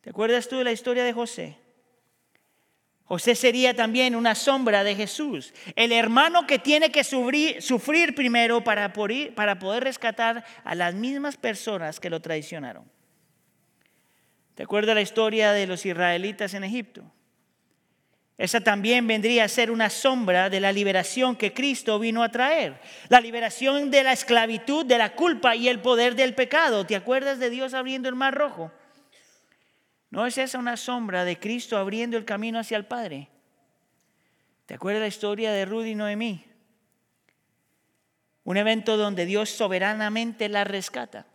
¿Te 0.03 0.11
acuerdas 0.11 0.49
tú 0.49 0.57
de 0.57 0.65
la 0.65 0.73
historia 0.73 1.05
de 1.05 1.13
José? 1.13 1.59
José 3.11 3.35
sería 3.35 3.75
también 3.75 4.15
una 4.15 4.37
sombra 4.37 4.85
de 4.85 4.95
Jesús, 4.95 5.53
el 5.75 5.91
hermano 5.91 6.47
que 6.47 6.61
tiene 6.61 6.93
que 6.93 7.03
sufrir, 7.03 8.15
primero 8.15 8.63
para 8.63 8.93
poder 8.93 9.83
rescatar 9.83 10.45
a 10.63 10.77
las 10.77 10.95
mismas 10.95 11.37
personas 11.37 11.99
que 11.99 12.09
lo 12.09 12.21
traicionaron. 12.21 12.85
¿Te 14.55 14.63
acuerdas 14.63 14.95
la 14.95 15.01
historia 15.01 15.51
de 15.51 15.67
los 15.67 15.85
israelitas 15.85 16.55
en 16.55 16.63
Egipto? 16.63 17.03
Esa 18.39 18.61
también 18.61 19.09
vendría 19.09 19.43
a 19.43 19.49
ser 19.49 19.73
una 19.73 19.91
sombra 19.91 20.49
de 20.49 20.61
la 20.61 20.71
liberación 20.71 21.35
que 21.35 21.53
Cristo 21.53 21.99
vino 21.99 22.23
a 22.23 22.31
traer. 22.31 22.81
La 23.09 23.21
liberación 23.21 23.91
de 23.91 24.05
la 24.05 24.13
esclavitud, 24.13 24.87
de 24.87 24.99
la 24.99 25.17
culpa 25.17 25.57
y 25.57 25.67
el 25.67 25.81
poder 25.81 26.15
del 26.15 26.37
pecado. 26.37 26.87
¿Te 26.87 26.95
acuerdas 26.95 27.41
de 27.41 27.51
Dios 27.51 27.75
abriendo 27.75 28.09
el 28.09 28.15
mar 28.15 28.37
rojo? 28.37 28.71
¿No 30.11 30.27
es 30.27 30.39
esa 30.39 30.59
una 30.59 30.77
sombra 30.77 31.25
de 31.25 31.39
Cristo 31.39 31.79
abriendo 31.79 32.17
el 32.17 32.25
camino 32.25 32.59
hacia 32.59 32.77
el 32.77 32.85
Padre? 32.85 33.29
¿Te 34.67 34.75
acuerdas 34.75 35.01
la 35.01 35.09
historia 35.09 35.53
de 35.53 35.65
Rudy 35.65 35.91
y 35.91 35.95
Noemí? 35.95 36.51
un 38.51 38.57
evento 38.57 38.97
donde 38.97 39.27
Dios 39.27 39.51
soberanamente 39.51 40.49
la 40.49 40.65
rescata. 40.65 41.27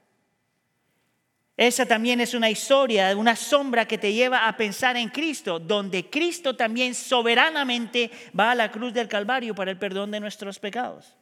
Esa 1.55 1.85
también 1.85 2.19
es 2.19 2.33
una 2.33 2.49
historia, 2.49 3.15
una 3.15 3.37
sombra 3.37 3.87
que 3.87 3.97
te 3.97 4.11
lleva 4.11 4.47
a 4.47 4.57
pensar 4.57 4.97
en 4.97 5.07
Cristo, 5.07 5.57
donde 5.57 6.09
Cristo 6.09 6.57
también 6.57 6.93
soberanamente 6.93 8.11
va 8.37 8.51
a 8.51 8.55
la 8.55 8.69
cruz 8.69 8.93
del 8.93 9.07
Calvario 9.07 9.55
para 9.55 9.71
el 9.71 9.77
perdón 9.77 10.11
de 10.11 10.19
nuestros 10.19 10.59
pecados. 10.59 11.15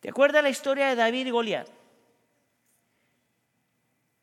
¿Te 0.00 0.08
acuerdas 0.08 0.42
la 0.42 0.48
historia 0.48 0.88
de 0.88 0.94
David 0.94 1.26
y 1.26 1.30
Goliat? 1.30 1.68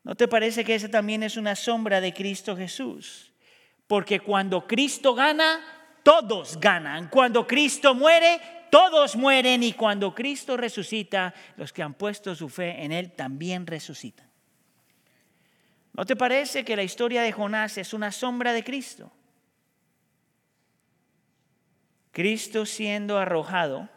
¿No 0.02 0.14
te 0.14 0.28
parece 0.28 0.64
que 0.64 0.74
esa 0.74 0.88
también 0.88 1.22
es 1.22 1.36
una 1.36 1.54
sombra 1.54 2.00
de 2.00 2.14
Cristo 2.14 2.56
Jesús? 2.56 3.32
Porque 3.86 4.20
cuando 4.20 4.66
Cristo 4.66 5.14
gana, 5.14 5.60
todos 6.02 6.58
ganan. 6.58 7.08
Cuando 7.08 7.46
Cristo 7.46 7.94
muere, 7.94 8.40
todos 8.70 9.16
mueren. 9.16 9.62
Y 9.62 9.74
cuando 9.74 10.14
Cristo 10.14 10.56
resucita, 10.56 11.34
los 11.56 11.72
que 11.72 11.82
han 11.82 11.94
puesto 11.94 12.34
su 12.34 12.48
fe 12.48 12.84
en 12.84 12.92
Él 12.92 13.12
también 13.12 13.66
resucitan. 13.66 14.30
¿No 15.92 16.06
te 16.06 16.16
parece 16.16 16.64
que 16.64 16.76
la 16.76 16.82
historia 16.82 17.22
de 17.22 17.32
Jonás 17.32 17.76
es 17.76 17.92
una 17.92 18.12
sombra 18.12 18.52
de 18.52 18.64
Cristo? 18.64 19.12
Cristo 22.12 22.64
siendo 22.64 23.18
arrojado 23.18 23.88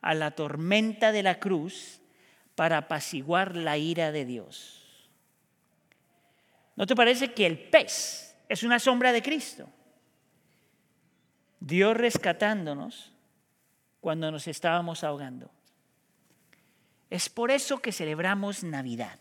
a 0.00 0.14
la 0.14 0.32
tormenta 0.32 1.12
de 1.12 1.22
la 1.22 1.38
cruz 1.38 2.00
para 2.54 2.78
apaciguar 2.78 3.56
la 3.56 3.78
ira 3.78 4.12
de 4.12 4.24
Dios. 4.24 4.83
¿No 6.76 6.86
te 6.86 6.96
parece 6.96 7.32
que 7.32 7.46
el 7.46 7.58
pez 7.58 8.36
es 8.48 8.62
una 8.62 8.78
sombra 8.78 9.12
de 9.12 9.22
Cristo? 9.22 9.68
Dios 11.60 11.96
rescatándonos 11.96 13.12
cuando 14.00 14.30
nos 14.30 14.46
estábamos 14.48 15.02
ahogando. 15.02 15.50
Es 17.10 17.28
por 17.28 17.50
eso 17.50 17.78
que 17.78 17.92
celebramos 17.92 18.64
Navidad. 18.64 19.18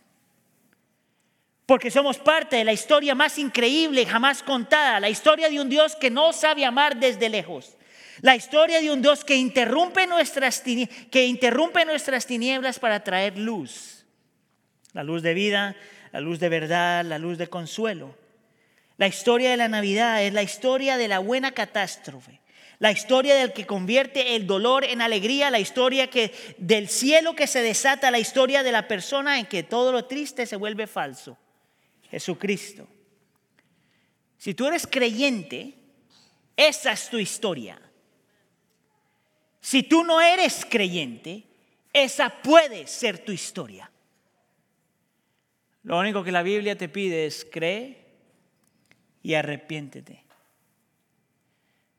Porque 1.66 1.92
somos 1.92 2.18
parte 2.18 2.58
de 2.58 2.66
la 2.66 2.74
historia 2.74 3.16
más 3.16 3.38
increíble 3.38 4.06
jamás 4.06 4.44
contada, 4.44 5.00
la 5.00 5.10
historia 5.10 5.50
de 5.50 5.62
un 5.62 5.70
Dios 5.70 5.96
que 5.96 6.10
no 6.10 6.34
sabe 6.34 6.66
amar 6.66 6.98
desde 6.98 7.30
lejos, 7.30 7.78
la 8.22 8.36
historia 8.36 8.82
de 8.82 8.92
un 8.92 9.02
Dios 9.02 9.24
que 9.24 9.36
interrumpe 9.36 10.06
nuestras, 10.06 10.62
que 10.62 11.26
interrumpe 11.26 11.86
nuestras 11.86 12.26
tinieblas 12.26 12.80
para 12.80 13.04
traer 13.04 13.38
luz, 13.38 14.06
la 14.92 15.04
luz 15.04 15.22
de 15.22 15.34
vida, 15.34 15.76
la 16.14 16.22
luz 16.22 16.40
de 16.40 16.48
verdad, 16.48 17.04
la 17.04 17.18
luz 17.18 17.40
de 17.40 17.48
consuelo. 17.48 18.16
La 18.98 19.08
historia 19.08 19.50
de 19.50 19.58
la 19.58 19.68
Navidad 19.68 20.24
es 20.24 20.32
la 20.32 20.44
historia 20.44 20.96
de 20.96 21.08
la 21.08 21.18
buena 21.18 21.52
catástrofe, 21.52 22.40
la 22.78 22.92
historia 22.92 23.36
del 23.36 23.52
que 23.52 23.66
convierte 23.66 24.36
el 24.36 24.46
dolor 24.46 24.86
en 24.86 25.02
alegría, 25.02 25.50
la 25.50 25.60
historia 25.60 26.12
que 26.12 26.32
del 26.60 26.88
cielo 26.88 27.36
que 27.36 27.48
se 27.48 27.64
desata, 27.64 28.12
la 28.12 28.20
historia 28.20 28.62
de 28.62 28.72
la 28.72 28.88
persona 28.88 29.40
en 29.40 29.48
que 29.48 29.64
todo 29.64 29.92
lo 29.92 30.06
triste 30.06 30.46
se 30.46 30.56
vuelve 30.56 30.86
falso. 30.86 31.36
Jesucristo. 32.12 32.88
Si 34.38 34.54
tú 34.54 34.68
eres 34.68 34.86
creyente, 34.86 35.74
esa 36.56 36.92
es 36.92 37.10
tu 37.10 37.18
historia. 37.18 37.82
Si 39.60 39.82
tú 39.82 40.04
no 40.04 40.22
eres 40.22 40.64
creyente, 40.70 41.44
esa 41.92 42.30
puede 42.30 42.86
ser 42.86 43.18
tu 43.18 43.32
historia. 43.32 43.90
Lo 45.84 46.00
único 46.00 46.24
que 46.24 46.32
la 46.32 46.44
Biblia 46.44 46.78
te 46.78 46.88
pide 46.88 47.26
es 47.26 47.46
cree 47.50 48.06
y 49.22 49.34
arrepiéntete. 49.34 50.24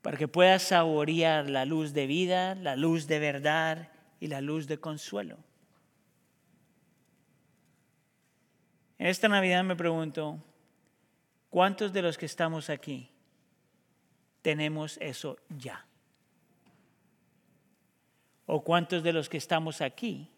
Para 0.00 0.16
que 0.16 0.28
puedas 0.28 0.62
saborear 0.62 1.48
la 1.48 1.64
luz 1.64 1.92
de 1.92 2.06
vida, 2.06 2.54
la 2.54 2.76
luz 2.76 3.06
de 3.06 3.18
verdad 3.18 3.90
y 4.20 4.28
la 4.28 4.40
luz 4.40 4.66
de 4.66 4.78
consuelo. 4.78 5.38
En 8.98 9.06
esta 9.06 9.28
Navidad 9.28 9.64
me 9.64 9.76
pregunto, 9.76 10.42
¿cuántos 11.50 11.92
de 11.92 12.02
los 12.02 12.16
que 12.16 12.26
estamos 12.26 12.70
aquí 12.70 13.10
tenemos 14.40 14.96
eso 15.00 15.36
ya? 15.48 15.86
¿O 18.46 18.62
cuántos 18.62 19.02
de 19.02 19.12
los 19.12 19.28
que 19.28 19.38
estamos 19.38 19.80
aquí 19.80 20.30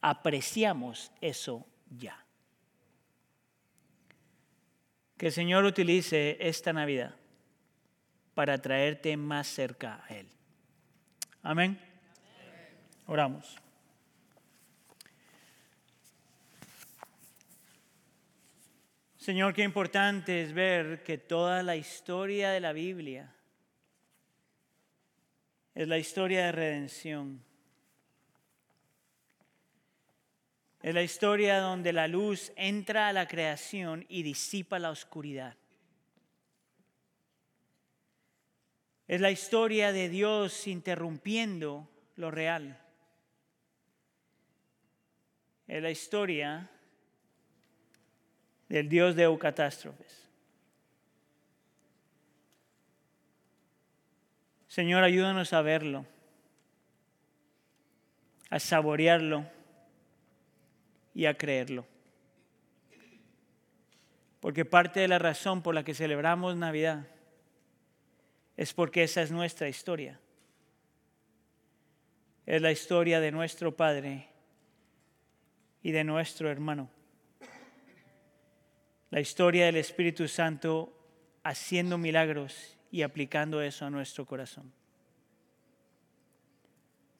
apreciamos 0.00 1.12
eso 1.20 1.66
ya? 1.90 2.23
Que 5.16 5.26
el 5.26 5.32
Señor 5.32 5.64
utilice 5.64 6.36
esta 6.40 6.72
Navidad 6.72 7.14
para 8.34 8.60
traerte 8.60 9.16
más 9.16 9.46
cerca 9.46 10.04
a 10.08 10.14
Él. 10.14 10.28
Amén. 11.42 11.78
Oramos. 13.06 13.56
Señor, 19.16 19.54
qué 19.54 19.62
importante 19.62 20.42
es 20.42 20.52
ver 20.52 21.02
que 21.02 21.16
toda 21.16 21.62
la 21.62 21.76
historia 21.76 22.50
de 22.50 22.60
la 22.60 22.74
Biblia 22.74 23.34
es 25.74 25.88
la 25.88 25.96
historia 25.96 26.44
de 26.44 26.52
redención. 26.52 27.42
Es 30.84 30.92
la 30.92 31.02
historia 31.02 31.60
donde 31.60 31.94
la 31.94 32.06
luz 32.06 32.52
entra 32.56 33.08
a 33.08 33.14
la 33.14 33.26
creación 33.26 34.04
y 34.10 34.22
disipa 34.22 34.78
la 34.78 34.90
oscuridad. 34.90 35.56
Es 39.08 39.18
la 39.18 39.30
historia 39.30 39.92
de 39.92 40.10
Dios 40.10 40.66
interrumpiendo 40.66 41.88
lo 42.16 42.30
real. 42.30 42.78
Es 45.66 45.82
la 45.82 45.90
historia 45.90 46.68
del 48.68 48.86
Dios 48.86 49.16
de 49.16 49.22
eucatástrofes. 49.22 50.28
Señor, 54.68 55.02
ayúdanos 55.02 55.50
a 55.54 55.62
verlo, 55.62 56.04
a 58.50 58.60
saborearlo 58.60 59.53
y 61.14 61.26
a 61.26 61.34
creerlo. 61.34 61.86
Porque 64.40 64.64
parte 64.64 65.00
de 65.00 65.08
la 65.08 65.18
razón 65.18 65.62
por 65.62 65.74
la 65.74 65.84
que 65.84 65.94
celebramos 65.94 66.56
Navidad 66.56 67.06
es 68.56 68.74
porque 68.74 69.04
esa 69.04 69.22
es 69.22 69.30
nuestra 69.30 69.68
historia. 69.68 70.20
Es 72.44 72.60
la 72.60 72.72
historia 72.72 73.20
de 73.20 73.32
nuestro 73.32 73.74
Padre 73.74 74.28
y 75.82 75.92
de 75.92 76.04
nuestro 76.04 76.50
hermano 76.50 76.90
la 79.14 79.20
historia 79.20 79.66
del 79.66 79.76
Espíritu 79.76 80.26
Santo 80.26 80.92
haciendo 81.44 81.96
milagros 81.98 82.76
y 82.90 83.02
aplicando 83.02 83.62
eso 83.62 83.86
a 83.86 83.90
nuestro 83.90 84.26
corazón. 84.26 84.72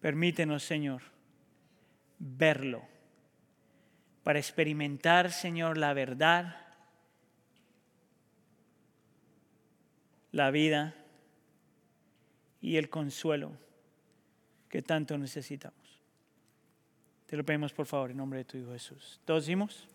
Permítenos, 0.00 0.64
Señor, 0.64 1.02
verlo 2.18 2.93
para 4.24 4.38
experimentar, 4.38 5.30
Señor, 5.30 5.78
la 5.78 5.92
verdad, 5.92 6.56
la 10.32 10.50
vida 10.50 10.94
y 12.60 12.76
el 12.76 12.88
consuelo 12.88 13.52
que 14.68 14.82
tanto 14.82 15.16
necesitamos. 15.18 15.78
Te 17.26 17.36
lo 17.36 17.44
pedimos 17.44 17.72
por 17.72 17.86
favor 17.86 18.10
en 18.10 18.16
nombre 18.16 18.38
de 18.38 18.44
tu 18.44 18.56
Hijo 18.56 18.72
Jesús. 18.72 19.20
¿Todos 19.24 19.44
decimos? 19.44 19.86